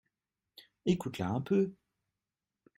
[0.87, 1.75] Écoute-la un peu!